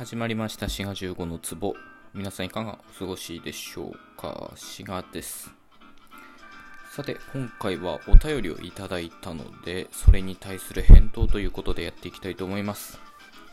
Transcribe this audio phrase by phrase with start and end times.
[0.00, 0.70] 始まりました。
[0.70, 1.74] 滋賀15の壺。
[2.14, 4.50] 皆さんいかがお過ごしでしょうか？
[4.56, 5.50] 滋賀です。
[6.90, 12.98] さて今回はお便りをいただいたのでそれに対する返答ということでやっていきたいと思います。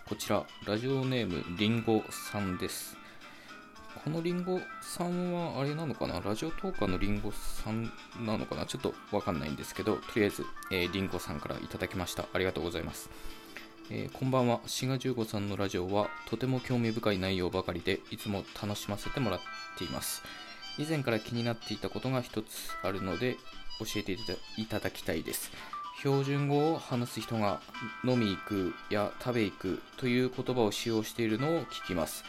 [0.08, 2.96] こちらラジオネームりんごさんです。
[4.06, 6.22] このりんごさんはあれなのかな？
[6.22, 7.92] ラジオトーカーのりんごさん
[8.26, 8.66] なのかな？
[8.66, 12.24] ちょっとわかんないんですけどとりあえず、えー、りんごさんからいただきました。
[12.32, 13.10] ありがとうございます。
[13.90, 19.40] えー、こんばんは、志賀十五さんのラジオはとても興味深い内容ばかりでいつも楽しませてもらっ
[19.78, 20.24] ています。
[20.78, 23.38] 以前から気になっていたことが一つあるので
[23.80, 24.18] 教えて
[24.58, 25.52] いただきたいです。
[26.00, 27.62] 標準語を話す人が
[28.04, 32.26] 飲み行くや食べ行くという言葉を使用しているのを聞きます。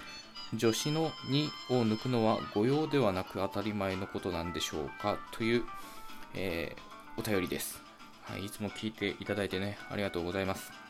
[0.57, 5.65] 助詞の2を抜くのは誤用ではなく当たり前のことなんでしょうかという、
[6.35, 7.83] えー、お便りです、
[8.23, 8.47] はい。
[8.47, 10.88] いつも聞いていただいてね、ありがとうございます。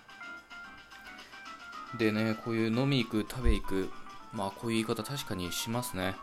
[1.97, 3.91] でね、こういう飲み行く、食べ行く、
[4.33, 6.17] まあこういう言い方確かにしますね。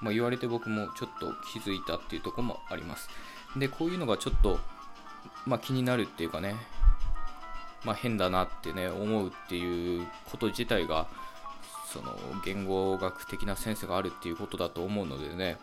[0.00, 3.08] まあ、言われて僕もちょっと気づいたっていうとこもあります。
[3.56, 4.60] で、こういうのがちょっと、
[5.46, 6.54] まあ、気になるっていうかね、
[7.84, 11.08] まあ、変だなってね、思うっていうこと自体が、
[11.92, 15.56] その言語学的なセンスがあるっていうことだと思うのでね、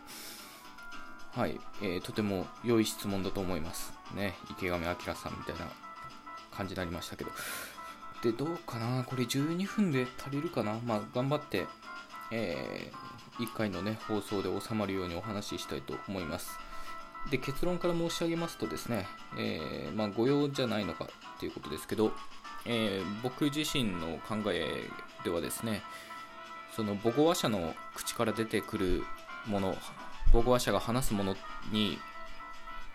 [1.32, 3.92] はい、えー、とても良い質問だと思います。
[4.14, 5.66] ね、池上彰さんみたいな
[6.50, 7.30] 感じになりましたけど。
[8.22, 9.04] で、どうかな？
[9.04, 10.80] これ12分で足りるかな？
[10.84, 11.66] まあ、頑張って、
[12.30, 16.58] えー、1回のね、放送で収まるようにお話ししたいと思います。
[17.30, 19.06] で、結論から申し上げますとですね、
[19.36, 21.08] えー、まあ、御用じゃないのかっ
[21.40, 22.12] ていうことですけど、
[22.64, 24.88] えー、僕自身の考え
[25.24, 25.82] ではですね、
[26.74, 29.04] その母語話者の口から出てくる
[29.46, 29.76] もの、
[30.32, 31.36] 母語話者が話すもの
[31.72, 31.98] に、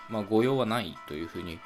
[0.09, 1.59] まあ、誤用はないというふうに、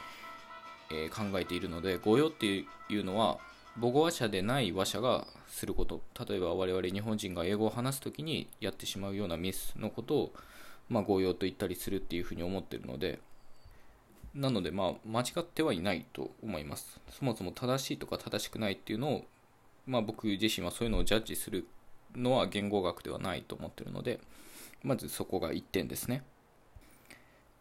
[0.92, 3.38] えー、考えているので御用っていうのは
[3.80, 10.34] 母語話者でない話者がすること例えば我々日本人が英語を話す時にやってしまうようなミスのことを、
[10.90, 13.20] まあ、御用と言ったりするっていうふうに思ってるので
[14.34, 17.00] なのでまあ間違ってはいないと思います。
[17.10, 19.26] そもそも正しいとか正しくないっていうのを、
[19.88, 21.66] まあ、僕自身はそういうのをジャッジする
[22.16, 24.20] のは言語学ではないと思ってるので
[24.84, 26.24] まずそこが1点ですね、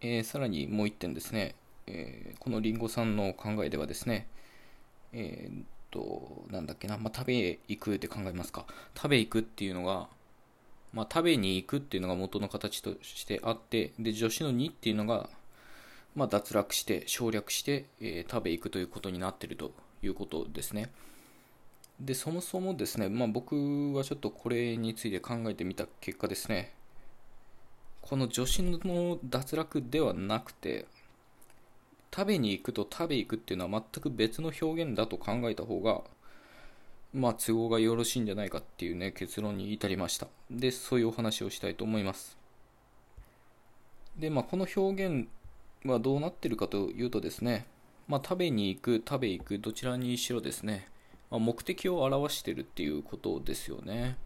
[0.00, 1.54] えー、さらにもう1点ですね。
[1.86, 4.26] えー、このりんごさんの考えではですね、
[5.12, 8.66] えー、っと、なんだっけな、まあ、食べ行くって考えますか。
[8.96, 10.08] 食べ行くっていうのが、
[10.92, 15.28] まあ、食べに行くっていうのが元の形としてあって、で、助詞の2っていうのが、
[16.14, 20.90] まあ、脱落して、省略して、えー、食べ行くということになってるということですね。
[22.00, 26.72] で、そもそもですね、まあ、僕はちょっとこれについて考えてみた結果ですね、
[28.02, 30.86] この助詞の脱落ではなくて、
[32.14, 36.02] 食べに行くと食べ行くっていうのは全く別の表現だと考えた方が、
[37.12, 40.28] まあ、都合がよろしいんじゃないかっていうね、結論に至りました。
[40.48, 42.38] で、そういうお話をしたいと思います。
[44.16, 45.26] で、まあ、この表現
[45.84, 47.66] はどうなってるかというとですね、
[48.06, 50.86] まあ、食べに行く、食べ行く、どちらにしろですね、
[51.32, 54.16] まあ、目的を表してるっていうことですよね。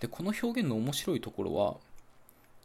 [0.00, 1.76] で、この表現の面白いところは、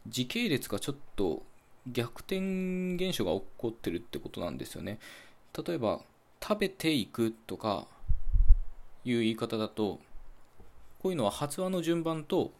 [0.08, 1.44] 時系列がちょっと
[1.86, 4.98] 逆転現象が起こってるってことなんですよね。
[5.66, 6.00] 例えば
[6.42, 7.86] 食べていくとか
[9.04, 10.00] いう言い方だと
[11.02, 12.52] こういうのは発話の順番と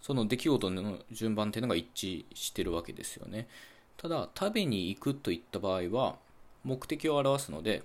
[0.00, 3.48] その出来事の順番っていうのが一致してるわけですよね。
[3.96, 6.16] ただ食べに行くといった場合は
[6.64, 7.82] 目的を表すので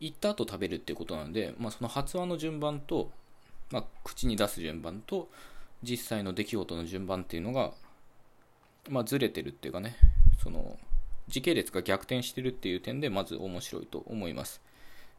[0.00, 3.10] 行った後食べるっていうことなので、まあ、その発話の順番と、
[3.70, 5.30] まあ、口に出す順番と
[5.82, 7.72] 実際の出来事の順番っていうのが
[8.88, 9.96] まあ、ずれてるっていうかね、
[10.42, 10.78] その、
[11.28, 14.60] 時系列が逆転してるっていう点で、まず面白いと思います。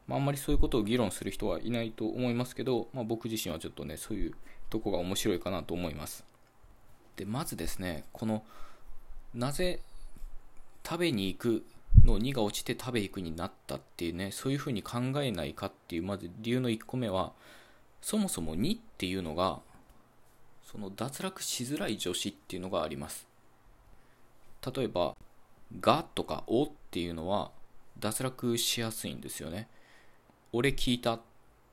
[0.06, 4.34] まあ、あんまりそういうことを議論する人はいないと思いますけど、まあ、僕自身はちょっとね、そういう
[4.70, 6.24] とこが面白いかなと思います。
[7.16, 8.42] で、まずですね、この、
[9.34, 9.80] なぜ
[10.84, 11.66] 食べに行く
[12.04, 17.32] の2が落ちて食べ行くになったっていうね、そういうふうに考えないかっていう、まず理由の1個目は、
[18.00, 19.60] そもそも2っていうのが、
[20.64, 23.27] その脱落しづらい助詞っていうのがあります。
[24.64, 25.16] 例えば、
[25.80, 27.50] がとかおっていうのは
[27.98, 29.68] 脱落しやすいんですよね。
[30.52, 31.20] 俺聞いた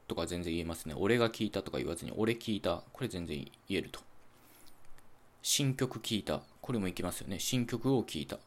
[0.08, 0.94] とか全然言えますね。
[0.98, 2.84] 俺が聞いたとか言わずに、俺聞いた。
[2.94, 3.38] これ全然
[3.70, 4.00] 言えると。
[5.42, 6.42] 新曲聞いた。
[6.62, 7.40] これもいきますよね。
[7.40, 8.40] 新曲を聞いた。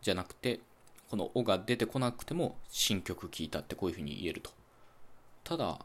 [0.00, 0.60] じゃなくて、
[1.10, 4.50] このおが出てこなくても新曲聞いたってこういうふうに言えると。
[5.44, 5.78] ただ、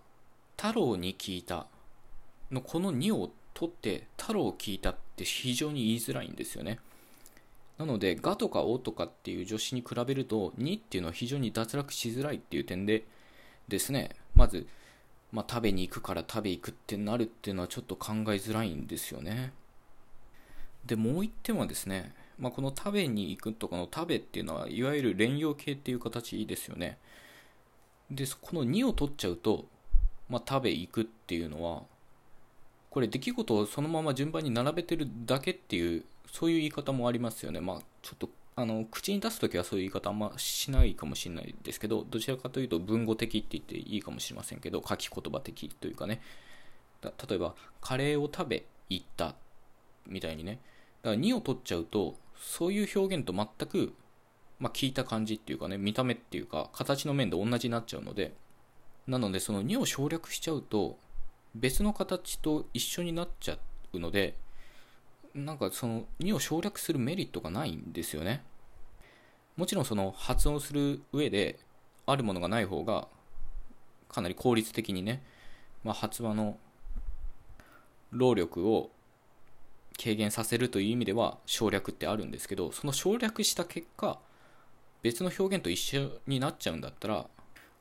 [0.55, 1.67] 太郎に聞いた
[2.51, 6.79] のこの2を取って太郎聞いたって非常に言いづらいんですよね。
[7.77, 13.05] なので、がとかおとかっていう助詞に比べると、にっていうのは非常に脱落しづらいっていう点で
[13.67, 14.67] ですね、まず、
[15.31, 19.53] まあ、食べに行くから食べ行くってなるっていうのはちょっと考えづらいんですよね。
[20.85, 26.97] で、もう一点はですね、まあ、この食べに行くとかの食べっていうのは、いわゆる連用形っていう形ですよね。
[28.09, 29.65] で、この2を取っちゃうと、
[30.29, 31.83] まあ、食べ行くっていうのは、
[32.89, 37.59] これ出来事をそのまま順番に並べてるだけっていう、そういう言い方もありますよね。
[37.59, 46.21] まあ、ちょっとあの口に出すときはそういう言い方あんましないかもしれないですけどどちらかというと文語的って言っていいかもしれませんけど書き言葉的というかね。
[47.01, 49.35] 例えばカレーを食べ行った
[50.07, 50.59] みたいにね。
[51.03, 53.93] だから2を取っちゃうとそういう表現と全く、
[54.59, 58.33] まあ、聞いた感じっていうかね見た目っていうか形の面で同じになっちゃうので。
[59.07, 60.99] なのでその2を省略しちゃうと
[61.55, 63.57] 別の形と一緒になっちゃ
[63.93, 64.35] うので
[65.37, 68.43] なんかその2を省略するメリットがないんですよね。
[69.55, 71.59] もちろんその発音する上で
[72.05, 73.07] あるものがない方が
[74.09, 75.23] かなり効率的にね、
[75.83, 76.57] まあ、発話の
[78.11, 78.91] 労力を
[80.01, 84.19] 軽減させるという意味では省略ってあるんですけどその省略した結果
[85.01, 87.25] 別の表現と一緒になっちゃうんだったら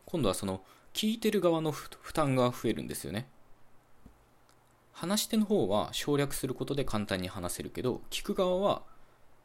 [0.07, 0.63] 今度はその
[0.95, 3.29] 聞いてる側の負担が増えるんですよね
[4.97, 8.81] 話し手の方は省略することで簡単に話せるけど聞く側は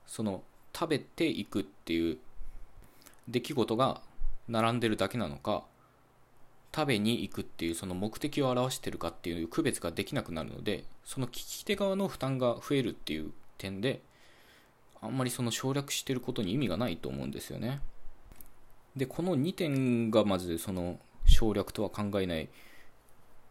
[0.06, 0.44] その
[0.74, 2.20] 食べていくっていう
[3.28, 4.00] 出来事が
[4.48, 5.66] 並んでるだけなのか
[6.74, 14.00] 食べに行くっていうその目的を表してるかっていう区別ができなくなるのでその聞き手側の負担が増えるっていう点で
[15.02, 17.82] あんまりその省略してることに意味がないと思うんですよね。
[18.96, 22.48] でこの2点がまずその省略とは考えない、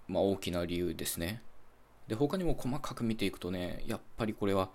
[0.09, 1.43] まあ、大きな理由ですね。
[2.11, 4.69] で他にも細かく見ていくとねやっぱりこれは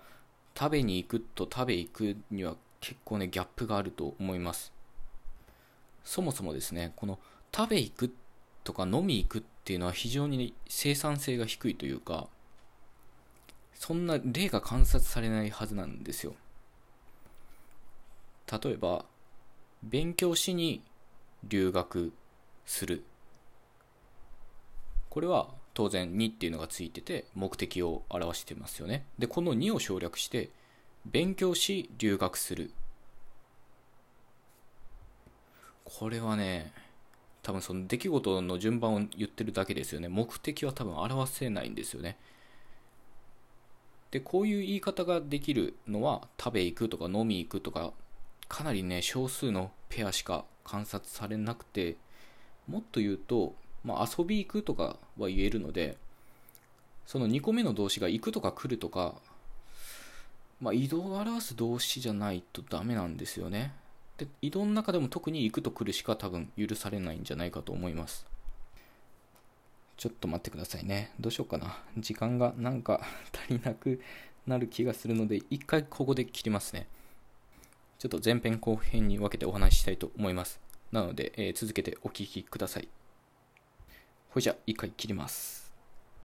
[0.58, 4.72] 食べに行くと食べ行くには結構ねギャップがあると思います。
[6.02, 7.18] そもそもですねこの
[7.54, 8.14] 食べ行く
[8.64, 12.26] とか飲み行くっていうのは非常に生産性が低いというか
[13.74, 16.32] そんな例が観察されないはずなんですよ。
[18.50, 19.04] 例えば
[19.82, 20.80] 勉強しに
[21.44, 22.14] 留学
[22.64, 23.04] する。
[25.10, 29.04] これは当然2っていうのがついてて目的を表してますよね。
[29.18, 30.48] でこの2を省略して
[31.04, 32.70] 勉強し留学する。
[35.84, 36.72] これはね
[37.42, 40.08] 多分その出来事の順番を言ってるだけですよね。
[40.08, 42.16] 目的は多分表せないんですよね。
[44.10, 47.92] でこういう言い方ができるのは食べ行くとか飲み行くとか
[48.48, 51.96] かなりね少数のペアしか観察されなくて
[52.66, 53.54] もっと言うと
[53.86, 55.96] まあ、遊び行くとかは言えるので
[57.06, 59.14] その2個目の動詞が行くとか来るとか、
[60.60, 63.72] まあ、移動を表す動詞じゃないとダメなんですよね。
[64.18, 68.26] で移動の中でも特に行くと来るしか多分許されないんじゃないかと思います。
[69.96, 71.12] ちょっと待ってくださいね。
[71.20, 71.78] どうしようかな。
[71.96, 73.00] 時間がなんか
[73.32, 74.00] 足りなく
[74.46, 76.88] なる気がするので一回ここで切りますね。
[78.00, 80.60] ちょっと前編後編に分けてお話ししたいと思います。
[80.90, 82.88] なので、えー、続けてお聞きください。
[84.30, 85.65] ほいじゃ、一回切ります。